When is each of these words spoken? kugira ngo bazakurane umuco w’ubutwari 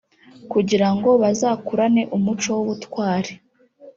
kugira 0.51 0.87
ngo 0.95 1.09
bazakurane 1.21 2.01
umuco 2.17 2.49
w’ubutwari 2.57 3.31